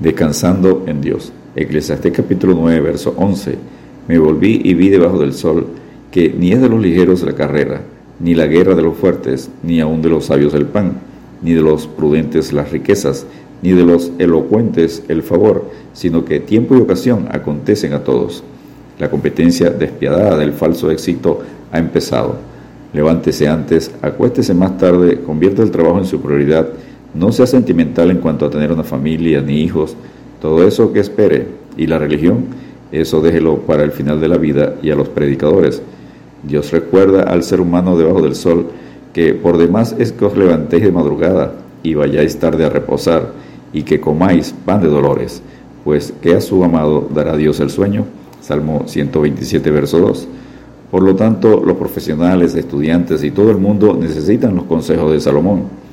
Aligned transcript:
Descansando 0.00 0.84
en 0.86 1.00
Dios. 1.00 1.32
Eclesiastés 1.54 2.12
capítulo 2.12 2.54
9, 2.54 2.80
verso 2.80 3.14
11. 3.16 3.56
Me 4.08 4.18
volví 4.18 4.60
y 4.64 4.74
vi 4.74 4.88
debajo 4.88 5.20
del 5.20 5.32
sol 5.32 5.68
que 6.10 6.34
ni 6.36 6.52
es 6.52 6.60
de 6.60 6.68
los 6.68 6.82
ligeros 6.82 7.22
la 7.22 7.34
carrera, 7.34 7.80
ni 8.18 8.34
la 8.34 8.46
guerra 8.46 8.74
de 8.74 8.82
los 8.82 8.96
fuertes, 8.96 9.50
ni 9.62 9.80
aun 9.80 10.02
de 10.02 10.08
los 10.08 10.26
sabios 10.26 10.52
el 10.54 10.66
pan, 10.66 10.94
ni 11.42 11.52
de 11.52 11.62
los 11.62 11.86
prudentes 11.86 12.52
las 12.52 12.72
riquezas, 12.72 13.24
ni 13.62 13.70
de 13.70 13.84
los 13.84 14.10
elocuentes 14.18 15.04
el 15.08 15.22
favor, 15.22 15.70
sino 15.92 16.24
que 16.24 16.40
tiempo 16.40 16.76
y 16.76 16.80
ocasión 16.80 17.28
acontecen 17.30 17.92
a 17.92 18.02
todos. 18.02 18.42
La 18.98 19.10
competencia 19.10 19.70
despiadada 19.70 20.36
del 20.36 20.52
falso 20.52 20.90
éxito 20.90 21.40
ha 21.70 21.78
empezado. 21.78 22.36
Levántese 22.92 23.48
antes, 23.48 23.92
acuéstese 24.02 24.54
más 24.54 24.76
tarde, 24.76 25.20
convierta 25.20 25.62
el 25.62 25.70
trabajo 25.70 25.98
en 25.98 26.04
su 26.04 26.20
prioridad 26.20 26.68
no 27.14 27.30
sea 27.32 27.46
sentimental 27.46 28.10
en 28.10 28.18
cuanto 28.18 28.46
a 28.46 28.50
tener 28.50 28.72
una 28.72 28.82
familia 28.82 29.40
ni 29.40 29.60
hijos, 29.60 29.96
todo 30.40 30.66
eso 30.66 30.92
que 30.92 31.00
espere. 31.00 31.46
Y 31.76 31.86
la 31.86 31.98
religión, 31.98 32.46
eso 32.92 33.20
déjelo 33.20 33.58
para 33.58 33.84
el 33.84 33.92
final 33.92 34.20
de 34.20 34.28
la 34.28 34.36
vida 34.36 34.74
y 34.82 34.90
a 34.90 34.96
los 34.96 35.08
predicadores. 35.08 35.80
Dios 36.42 36.70
recuerda 36.72 37.22
al 37.22 37.42
ser 37.42 37.60
humano 37.60 37.96
debajo 37.96 38.20
del 38.20 38.34
sol 38.34 38.66
que 39.12 39.32
por 39.32 39.58
demás 39.58 39.94
es 39.98 40.12
que 40.12 40.24
os 40.24 40.36
levantéis 40.36 40.84
de 40.84 40.92
madrugada 40.92 41.54
y 41.82 41.94
vayáis 41.94 42.36
tarde 42.38 42.64
a 42.64 42.68
reposar 42.68 43.32
y 43.72 43.82
que 43.82 44.00
comáis 44.00 44.52
pan 44.64 44.82
de 44.82 44.88
dolores, 44.88 45.40
pues 45.84 46.12
que 46.20 46.34
a 46.34 46.40
su 46.40 46.62
amado 46.64 47.08
dará 47.14 47.36
Dios 47.36 47.60
el 47.60 47.70
sueño. 47.70 48.04
Salmo 48.40 48.82
127, 48.86 49.70
verso 49.70 49.98
2. 50.00 50.28
Por 50.90 51.02
lo 51.02 51.16
tanto, 51.16 51.62
los 51.64 51.76
profesionales, 51.76 52.54
estudiantes 52.54 53.24
y 53.24 53.30
todo 53.30 53.50
el 53.50 53.56
mundo 53.56 53.96
necesitan 53.98 54.54
los 54.54 54.64
consejos 54.64 55.12
de 55.12 55.20
Salomón 55.20 55.83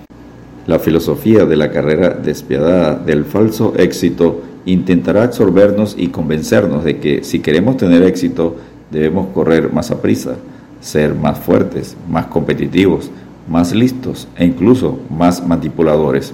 la 0.71 0.79
filosofía 0.79 1.43
de 1.43 1.57
la 1.57 1.69
carrera 1.69 2.11
despiadada 2.11 2.95
del 2.95 3.25
falso 3.25 3.73
éxito 3.75 4.41
intentará 4.65 5.23
absorbernos 5.23 5.95
y 5.97 6.07
convencernos 6.07 6.85
de 6.85 6.97
que 6.97 7.25
si 7.25 7.39
queremos 7.39 7.75
tener 7.75 8.03
éxito 8.03 8.55
debemos 8.89 9.27
correr 9.33 9.73
más 9.73 9.91
a 9.91 10.01
prisa, 10.01 10.37
ser 10.79 11.13
más 11.13 11.39
fuertes, 11.39 11.97
más 12.09 12.27
competitivos, 12.27 13.11
más 13.49 13.75
listos 13.75 14.29
e 14.37 14.45
incluso 14.45 14.97
más 15.09 15.45
manipuladores. 15.45 16.33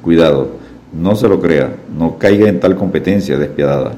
Cuidado, 0.00 0.50
no 0.92 1.16
se 1.16 1.28
lo 1.28 1.40
crea, 1.40 1.74
no 1.98 2.18
caiga 2.18 2.48
en 2.48 2.60
tal 2.60 2.76
competencia 2.76 3.36
despiadada. 3.36 3.94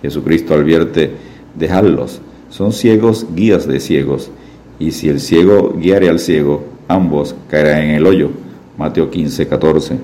Jesucristo 0.00 0.54
advierte, 0.54 1.10
dejadlos, 1.54 2.22
son 2.48 2.72
ciegos 2.72 3.26
guías 3.34 3.68
de 3.68 3.80
ciegos, 3.80 4.30
y 4.78 4.92
si 4.92 5.10
el 5.10 5.20
ciego 5.20 5.74
guiare 5.76 6.08
al 6.08 6.20
ciego, 6.20 6.64
ambos 6.88 7.34
caerán 7.50 7.82
en 7.82 7.90
el 7.96 8.06
hoyo. 8.06 8.30
Mateo 8.76 9.10
15, 9.10 9.48
14. 9.48 9.98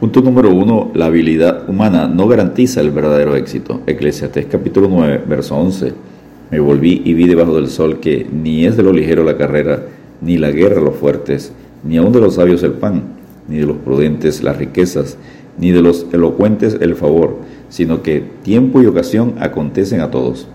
Punto 0.00 0.20
número 0.20 0.50
1. 0.50 0.90
La 0.94 1.06
habilidad 1.06 1.68
humana 1.68 2.08
no 2.08 2.26
garantiza 2.26 2.80
el 2.80 2.90
verdadero 2.90 3.36
éxito. 3.36 3.82
Eclesiastés 3.86 4.46
capítulo 4.46 4.88
9, 4.90 5.22
verso 5.28 5.56
11. 5.56 5.92
Me 6.50 6.58
volví 6.58 7.02
y 7.04 7.14
vi 7.14 7.28
debajo 7.28 7.54
del 7.54 7.68
sol 7.68 8.00
que 8.00 8.26
ni 8.32 8.66
es 8.66 8.76
de 8.76 8.82
lo 8.82 8.92
ligero 8.92 9.22
la 9.22 9.36
carrera, 9.36 9.80
ni 10.20 10.38
la 10.38 10.50
guerra 10.50 10.80
los 10.80 10.96
fuertes, 10.96 11.52
ni 11.84 11.98
aun 11.98 12.12
de 12.12 12.20
los 12.20 12.34
sabios 12.34 12.64
el 12.64 12.72
pan, 12.72 13.04
ni 13.46 13.58
de 13.58 13.66
los 13.66 13.76
prudentes 13.76 14.42
las 14.42 14.56
riquezas, 14.56 15.16
ni 15.56 15.70
de 15.70 15.82
los 15.82 16.06
elocuentes 16.12 16.78
el 16.80 16.96
favor, 16.96 17.36
sino 17.68 18.02
que 18.02 18.24
tiempo 18.42 18.82
y 18.82 18.86
ocasión 18.86 19.34
acontecen 19.38 20.00
a 20.00 20.10
todos. 20.10 20.48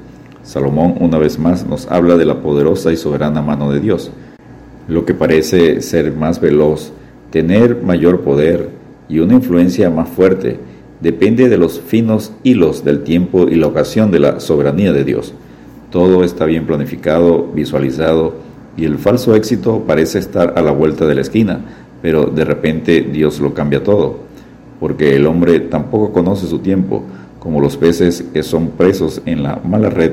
Salomón 0.43 0.95
una 0.99 1.17
vez 1.17 1.39
más 1.39 1.65
nos 1.65 1.89
habla 1.89 2.17
de 2.17 2.25
la 2.25 2.41
poderosa 2.41 2.91
y 2.91 2.97
soberana 2.97 3.41
mano 3.41 3.71
de 3.71 3.79
Dios 3.79 4.11
lo 4.87 5.05
que 5.05 5.13
parece 5.13 5.81
ser 5.81 6.13
más 6.13 6.39
veloz, 6.39 6.93
tener 7.31 7.81
mayor 7.83 8.21
poder 8.21 8.69
y 9.09 9.19
una 9.19 9.35
influencia 9.35 9.89
más 9.89 10.09
fuerte, 10.09 10.59
depende 11.01 11.49
de 11.49 11.57
los 11.57 11.79
finos 11.79 12.33
hilos 12.43 12.83
del 12.83 13.03
tiempo 13.03 13.47
y 13.47 13.55
la 13.55 13.67
ocasión 13.67 14.11
de 14.11 14.19
la 14.19 14.39
soberanía 14.39 14.93
de 14.93 15.03
Dios. 15.03 15.33
Todo 15.91 16.23
está 16.23 16.45
bien 16.45 16.65
planificado, 16.65 17.47
visualizado, 17.53 18.35
y 18.75 18.85
el 18.85 18.97
falso 18.97 19.35
éxito 19.35 19.83
parece 19.87 20.19
estar 20.19 20.53
a 20.55 20.61
la 20.61 20.71
vuelta 20.71 21.05
de 21.05 21.15
la 21.15 21.21
esquina, 21.21 21.61
pero 22.01 22.25
de 22.25 22.45
repente 22.45 23.01
Dios 23.01 23.39
lo 23.39 23.53
cambia 23.53 23.83
todo, 23.83 24.19
porque 24.79 25.15
el 25.15 25.25
hombre 25.25 25.59
tampoco 25.59 26.11
conoce 26.11 26.47
su 26.47 26.59
tiempo, 26.59 27.03
como 27.39 27.61
los 27.61 27.77
peces 27.77 28.23
que 28.33 28.43
son 28.43 28.69
presos 28.69 29.21
en 29.25 29.43
la 29.43 29.61
mala 29.63 29.89
red 29.89 30.11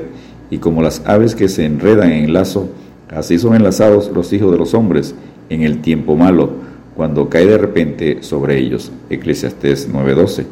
y 0.50 0.58
como 0.58 0.82
las 0.82 1.02
aves 1.04 1.34
que 1.34 1.48
se 1.48 1.64
enredan 1.64 2.12
en 2.12 2.24
el 2.24 2.32
lazo, 2.32 2.68
Así 3.14 3.38
son 3.38 3.54
enlazados 3.54 4.10
los 4.12 4.32
hijos 4.32 4.50
de 4.50 4.58
los 4.58 4.74
hombres 4.74 5.14
en 5.48 5.62
el 5.62 5.80
tiempo 5.82 6.16
malo, 6.16 6.50
cuando 6.96 7.28
cae 7.28 7.46
de 7.46 7.58
repente 7.58 8.18
sobre 8.22 8.58
ellos. 8.58 8.92
Eclesiastés 9.10 9.88
9:12. 9.92 10.46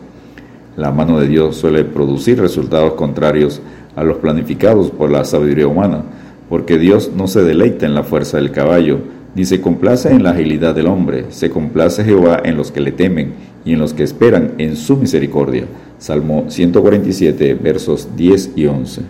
La 0.77 0.91
mano 0.91 1.21
de 1.21 1.29
Dios 1.29 1.57
suele 1.57 1.85
producir 1.85 2.41
resultados 2.41 2.95
contrarios 2.95 3.61
a 3.95 4.03
los 4.05 4.19
planificados 4.19 4.91
por 4.91 5.11
la 5.11 5.25
sabiduría 5.25 5.67
humana, 5.67 6.03
porque 6.49 6.79
Dios 6.79 7.13
no 7.15 7.27
se 7.27 7.43
deleita 7.43 7.87
en 7.87 7.95
la 7.95 8.05
fuerza 8.05 8.39
del 8.39 8.51
caballo, 8.53 8.99
ni 9.35 9.45
se 9.45 9.61
complace 9.61 10.11
en 10.11 10.23
la 10.23 10.31
agilidad 10.31 10.75
del 10.75 10.87
hombre, 10.87 11.27
se 11.31 11.51
complace 11.51 12.05
Jehová 12.05 12.41
en 12.45 12.57
los 12.57 12.71
que 12.71 12.81
le 12.81 12.93
temen 12.93 13.35
y 13.65 13.73
en 13.75 13.79
los 13.79 13.95
que 13.95 14.03
esperan 14.03 14.53
en 14.59 14.77
su 14.77 14.97
misericordia. 14.97 15.65
Salmo 15.99 16.47
147, 16.49 17.55
versos 17.55 18.09
10 18.17 18.53
y 18.57 18.67
11. 18.67 19.03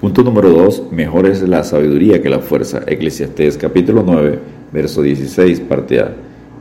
Punto 0.00 0.22
número 0.22 0.50
2. 0.50 0.92
Mejor 0.92 1.26
es 1.26 1.42
la 1.42 1.64
sabiduría 1.64 2.20
que 2.20 2.28
la 2.28 2.40
fuerza. 2.40 2.82
Eclesiastés 2.86 3.56
capítulo 3.56 4.02
9, 4.04 4.38
verso 4.72 5.02
16, 5.02 5.60
parte 5.60 6.00
A. 6.00 6.12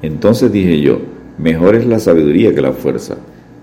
Entonces 0.03 0.51
dije 0.51 0.79
yo, 0.81 0.99
mejor 1.37 1.75
es 1.75 1.87
la 1.87 1.97
sabiduría 1.97 2.53
que 2.53 2.61
la 2.61 2.73
fuerza. 2.73 3.15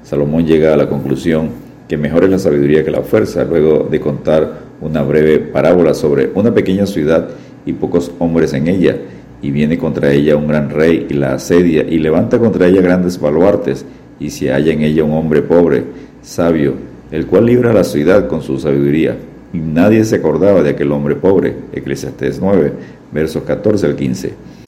Salomón 0.03 0.47
llega 0.47 0.75
a 0.75 0.77
la 0.77 0.89
conclusión 0.89 1.51
que 1.87 1.97
mejor 1.97 2.25
es 2.25 2.31
la 2.31 2.39
sabiduría 2.39 2.83
que 2.83 2.91
la 2.91 3.03
fuerza, 3.03 3.45
luego 3.45 3.87
de 3.91 4.01
contar 4.01 4.61
una 4.81 5.03
breve 5.03 5.39
parábola 5.39 5.93
sobre 5.93 6.31
una 6.35 6.53
pequeña 6.53 6.87
ciudad 6.87 7.29
y 7.67 7.75
pocos 7.75 8.11
hombres 8.19 8.55
en 8.55 8.69
ella, 8.69 8.97
y 9.43 9.51
viene 9.51 9.77
contra 9.77 10.13
ella 10.13 10.37
un 10.37 10.49
gran 10.49 10.71
rey 10.71 11.07
y 11.11 11.15
la 11.15 11.35
asedia 11.35 11.83
y 11.83 11.99
levanta 11.99 12.39
contra 12.39 12.67
ella 12.69 12.81
grandes 12.81 13.21
baluartes, 13.21 13.85
y 14.19 14.31
se 14.31 14.51
halla 14.51 14.73
en 14.73 14.83
ella 14.83 15.05
un 15.05 15.13
hombre 15.13 15.43
pobre, 15.43 15.85
sabio, 16.23 16.75
el 17.11 17.27
cual 17.27 17.47
libra 17.47 17.73
la 17.73 17.85
ciudad 17.85 18.29
con 18.29 18.41
su 18.41 18.59
sabiduría 18.59 19.17
y 19.53 19.59
nadie 19.59 20.05
se 20.05 20.17
acordaba 20.17 20.63
de 20.63 20.71
aquel 20.71 20.93
hombre 20.93 21.17
pobre. 21.17 21.55
Eclesiastés 21.73 22.41
9, 22.41 22.73
versos 23.13 23.43
14 23.43 23.87
al 23.87 23.97
15. 23.97 24.60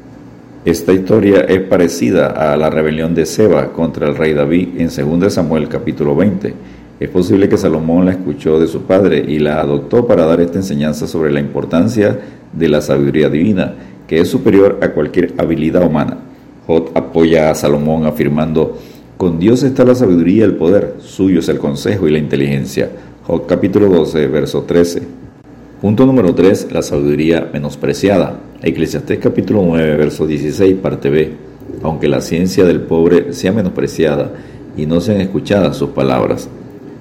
Esta 0.65 0.93
historia 0.93 1.41
es 1.41 1.61
parecida 1.63 2.29
a 2.29 2.57
la 2.57 2.71
rebelión 2.71 3.17
de 3.17 3.27
Seba 3.27 3.73
contra 3.73 4.09
el 4.09 4.15
rey 4.15 4.33
David 4.33 4.69
en 4.79 5.21
2 5.21 5.33
Samuel 5.35 5.67
capítulo 5.69 6.15
20. 6.15 6.55
Es 7.01 7.09
posible 7.09 7.49
que 7.49 7.59
Salomón 7.59 8.05
la 8.05 8.13
escuchó 8.13 8.61
de 8.61 8.69
su 8.69 8.83
padre 8.83 9.25
y 9.27 9.41
la 9.41 9.61
adoptó 9.61 10.07
para 10.07 10.25
dar 10.25 10.41
esta 10.41 10.59
enseñanza 10.59 11.09
sobre 11.09 11.33
la 11.33 11.41
importancia 11.41 12.17
de 12.53 12.69
la 12.69 12.81
sabiduría 12.81 13.29
divina, 13.29 13.75
que 14.07 14.21
es 14.21 14.29
superior 14.29 14.79
a 14.83 14.91
cualquier 14.91 15.35
habilidad 15.37 15.85
humana. 15.85 16.19
Jod 16.69 16.91
apoya 16.95 17.51
a 17.51 17.57
Salomón 17.57 18.07
afirmando, 18.07 18.79
con 19.17 19.41
Dios 19.41 19.65
está 19.65 19.85
la 19.85 19.97
sabiduría 19.97 20.43
y 20.43 20.43
el 20.43 20.55
poder, 20.55 20.95
suyo 21.01 21.41
es 21.41 21.49
el 21.49 21.59
consejo 21.59 22.07
y 22.07 22.13
la 22.13 22.19
inteligencia. 22.19 22.89
Job 23.27 23.47
capítulo 23.49 23.89
12, 23.89 24.29
verso 24.29 24.63
13. 24.63 25.03
Punto 25.81 26.07
número 26.07 26.33
3. 26.33 26.69
La 26.71 26.83
sabiduría 26.83 27.51
menospreciada. 27.53 28.52
Eclesiastés 28.65 29.19
capítulo 29.19 29.65
9, 29.67 29.97
verso 29.97 30.25
16, 30.25 30.77
parte 30.77 31.11
B. 31.11 31.33
Aunque 31.83 32.07
la 32.07 32.21
ciencia 32.21 32.65
del 32.65 32.81
pobre 32.81 33.33
sea 33.33 33.51
menospreciada 33.51 34.31
y 34.77 34.87
no 34.87 35.01
sean 35.01 35.21
escuchadas 35.21 35.77
sus 35.77 35.91
palabras. 35.91 36.49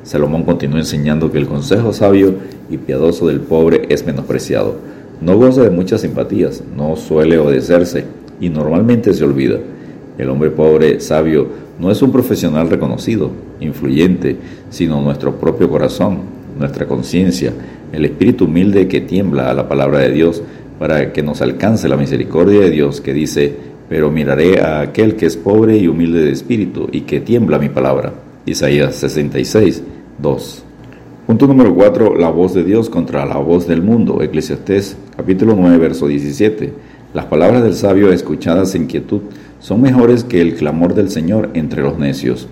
Salomón 0.01 0.41
continúa 0.41 0.79
enseñando 0.79 1.31
que 1.31 1.37
el 1.37 1.45
consejo 1.45 1.93
sabio 1.93 2.33
y 2.71 2.77
piadoso 2.77 3.27
del 3.27 3.41
pobre 3.41 3.83
es 3.89 4.03
menospreciado. 4.07 4.77
No 5.21 5.37
goza 5.37 5.61
de 5.61 5.69
muchas 5.69 6.01
simpatías, 6.01 6.63
no 6.75 6.95
suele 6.95 7.37
obedecerse 7.37 8.05
y 8.39 8.49
normalmente 8.49 9.13
se 9.13 9.23
olvida. 9.23 9.59
El 10.17 10.31
hombre 10.31 10.49
pobre, 10.49 10.99
sabio, 10.99 11.47
no 11.79 11.91
es 11.91 12.01
un 12.01 12.11
profesional 12.11 12.71
reconocido, 12.71 13.29
influyente, 13.59 14.35
sino 14.71 14.99
nuestro 14.99 15.35
propio 15.35 15.69
corazón, 15.69 16.21
nuestra 16.57 16.87
conciencia, 16.87 17.53
el 17.93 18.05
espíritu 18.05 18.45
humilde 18.45 18.87
que 18.87 19.01
tiembla 19.01 19.51
a 19.51 19.53
la 19.53 19.67
palabra 19.67 19.99
de 19.99 20.11
Dios 20.11 20.41
para 20.81 21.13
que 21.13 21.21
nos 21.21 21.43
alcance 21.43 21.87
la 21.87 21.95
misericordia 21.95 22.61
de 22.61 22.71
Dios 22.71 23.01
que 23.01 23.13
dice, 23.13 23.53
pero 23.87 24.09
miraré 24.09 24.61
a 24.61 24.81
aquel 24.81 25.15
que 25.15 25.27
es 25.27 25.37
pobre 25.37 25.77
y 25.77 25.87
humilde 25.87 26.23
de 26.23 26.31
espíritu 26.31 26.89
y 26.91 27.01
que 27.01 27.19
tiembla 27.19 27.59
mi 27.59 27.69
palabra. 27.69 28.13
Isaías 28.47 28.95
66, 28.95 29.83
2. 30.17 30.63
Punto 31.27 31.45
número 31.45 31.75
4. 31.75 32.15
La 32.15 32.31
voz 32.31 32.55
de 32.55 32.63
Dios 32.63 32.89
contra 32.89 33.27
la 33.27 33.37
voz 33.37 33.67
del 33.67 33.83
mundo. 33.83 34.23
Eclesiastés 34.23 34.97
capítulo 35.15 35.55
9, 35.55 35.77
verso 35.77 36.07
17. 36.07 36.73
Las 37.13 37.25
palabras 37.25 37.61
del 37.61 37.75
sabio 37.75 38.11
escuchadas 38.11 38.73
en 38.73 38.87
quietud 38.87 39.21
son 39.59 39.83
mejores 39.83 40.23
que 40.23 40.41
el 40.41 40.55
clamor 40.55 40.95
del 40.95 41.11
Señor 41.11 41.51
entre 41.53 41.83
los 41.83 41.99
necios. 41.99 42.47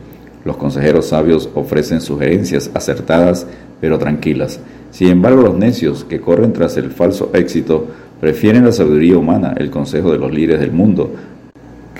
Los 0.46 0.56
consejeros 0.56 1.08
sabios 1.08 1.50
ofrecen 1.56 2.00
sugerencias 2.00 2.70
acertadas 2.76 3.48
pero 3.82 3.98
tranquilas. 3.98 4.60
Sin 4.92 5.10
embargo, 5.10 5.42
los 5.42 5.58
necios 5.58 6.04
que 6.04 6.20
corren 6.20 6.54
tras 6.54 6.78
el 6.78 6.92
falso 6.92 7.32
éxito 7.34 7.88
prefieren 8.20 8.66
la 8.66 8.72
sabiduría 8.72 9.18
humana, 9.18 9.54
el 9.58 9.70
consejo 9.70 10.12
de 10.12 10.18
los 10.18 10.34
líderes 10.34 10.60
del 10.60 10.72
mundo, 10.72 11.12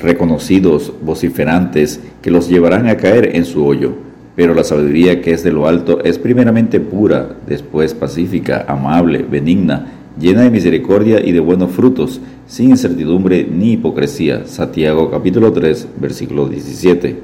reconocidos, 0.02 0.94
vociferantes, 1.02 2.00
que 2.22 2.32
los 2.32 2.50
llevarán 2.50 2.88
a 2.88 2.98
caer 2.98 3.36
en 3.36 3.46
su 3.46 3.66
hoyo. 3.66 3.94
Pero 4.36 4.54
la 4.54 4.64
sabiduría 4.64 5.22
que 5.22 5.32
es 5.32 5.44
de 5.44 5.52
lo 5.52 5.68
alto 5.68 6.02
es 6.04 6.18
primeramente 6.18 6.80
pura, 6.80 7.36
después 7.46 7.94
pacífica, 7.94 8.66
amable, 8.68 9.26
benigna, 9.30 9.88
llena 10.20 10.44
de 10.44 10.50
misericordia 10.50 11.20
y 11.24 11.32
de 11.32 11.40
buenos 11.40 11.72
frutos, 11.72 12.22
sin 12.48 12.70
incertidumbre 12.72 13.46
ni 13.50 13.74
hipocresía. 13.74 14.46
Santiago 14.46 15.12
capítulo 15.12 15.52
3, 15.52 15.88
versículo 16.00 16.48
17. 16.48 17.18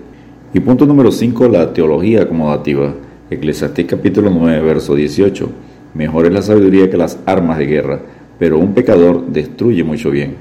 Y 0.54 0.60
punto 0.60 0.86
número 0.86 1.12
5, 1.12 1.48
la 1.48 1.74
teología 1.74 2.24
acomodativa. 2.24 2.94
Eclesiastés 3.30 3.86
capítulo 3.86 4.30
9, 4.30 4.62
verso 4.62 4.96
18. 4.96 5.50
Mejor 5.94 6.26
es 6.26 6.34
la 6.34 6.42
sabiduría 6.42 6.90
que 6.90 6.98
las 6.98 7.20
armas 7.26 7.58
de 7.58 7.66
guerra, 7.66 8.02
pero 8.40 8.60
un 8.60 8.74
pecador 8.74 9.28
destruye 9.28 9.84
mucho 9.84 10.12
bien. 10.12 10.36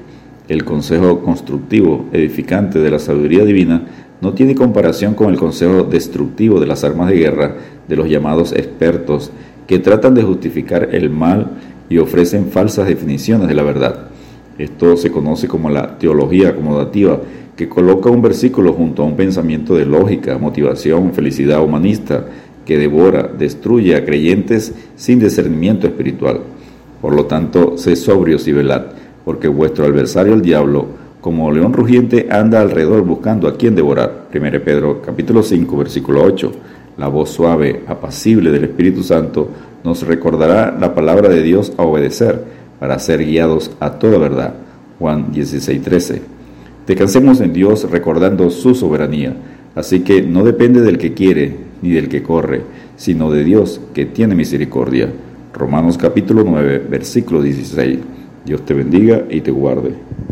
El 0.47 0.63
consejo 0.63 1.21
constructivo, 1.21 2.05
edificante 2.13 2.79
de 2.79 2.91
la 2.91 2.99
sabiduría 2.99 3.45
divina 3.45 3.83
no 4.21 4.33
tiene 4.33 4.55
comparación 4.55 5.13
con 5.13 5.31
el 5.31 5.39
consejo 5.39 5.83
destructivo 5.83 6.59
de 6.59 6.67
las 6.67 6.83
armas 6.83 7.09
de 7.09 7.17
guerra 7.17 7.55
de 7.87 7.95
los 7.95 8.09
llamados 8.09 8.53
expertos, 8.53 9.31
que 9.67 9.79
tratan 9.79 10.13
de 10.13 10.23
justificar 10.23 10.89
el 10.93 11.09
mal 11.09 11.51
y 11.89 11.97
ofrecen 11.97 12.47
falsas 12.47 12.87
definiciones 12.87 13.47
de 13.47 13.55
la 13.55 13.63
verdad. 13.63 14.07
Esto 14.57 14.95
se 14.97 15.11
conoce 15.11 15.47
como 15.47 15.69
la 15.69 15.97
teología 15.97 16.49
acomodativa, 16.49 17.19
que 17.55 17.67
coloca 17.69 18.09
un 18.09 18.21
versículo 18.21 18.73
junto 18.73 19.03
a 19.03 19.05
un 19.05 19.15
pensamiento 19.15 19.75
de 19.75 19.85
lógica, 19.85 20.37
motivación, 20.37 21.13
felicidad 21.13 21.63
humanista, 21.63 22.25
que 22.65 22.77
devora, 22.77 23.23
destruye 23.23 23.95
a 23.95 24.05
creyentes 24.05 24.73
sin 24.95 25.19
discernimiento 25.19 25.87
espiritual. 25.87 26.41
Por 27.01 27.13
lo 27.13 27.25
tanto, 27.25 27.77
sé 27.77 27.95
sobrios 27.95 28.47
y 28.47 28.51
velad, 28.51 28.83
porque 29.23 29.47
vuestro 29.47 29.85
adversario 29.85 30.33
el 30.33 30.41
diablo, 30.41 30.87
como 31.21 31.51
león 31.51 31.73
rugiente, 31.73 32.27
anda 32.29 32.61
alrededor 32.61 33.03
buscando 33.03 33.47
a 33.47 33.57
quien 33.57 33.75
devorar. 33.75 34.27
1 34.33 34.63
Pedro 34.63 35.01
capítulo 35.01 35.41
5, 35.41 35.77
versículo 35.77 36.23
8. 36.23 36.51
La 36.97 37.07
voz 37.07 37.29
suave, 37.29 37.81
apacible 37.87 38.51
del 38.51 38.65
Espíritu 38.65 39.03
Santo 39.03 39.49
nos 39.83 40.01
recordará 40.03 40.75
la 40.79 40.95
palabra 40.95 41.29
de 41.29 41.41
Dios 41.43 41.73
a 41.77 41.83
obedecer 41.83 42.43
para 42.79 42.99
ser 42.99 43.23
guiados 43.23 43.71
a 43.79 43.91
toda 43.99 44.17
verdad. 44.17 44.53
Juan 44.99 45.31
16:13. 45.31 46.21
Descansemos 46.87 47.41
en 47.41 47.53
Dios 47.53 47.89
recordando 47.89 48.49
su 48.49 48.75
soberanía, 48.75 49.33
así 49.75 50.01
que 50.01 50.21
no 50.21 50.43
depende 50.43 50.81
del 50.81 50.97
que 50.97 51.13
quiere 51.13 51.55
ni 51.81 51.91
del 51.91 52.09
que 52.09 52.23
corre, 52.23 52.61
sino 52.95 53.31
de 53.31 53.43
Dios 53.43 53.81
que 53.93 54.05
tiene 54.05 54.35
misericordia. 54.35 55.09
Romanos 55.55 55.97
capítulo 55.97 56.43
9, 56.43 56.79
versículo 56.89 57.41
16. 57.41 57.99
Dios 58.43 58.65
te 58.65 58.73
bendiga 58.73 59.23
y 59.29 59.39
te 59.39 59.51
guarde. 59.51 59.93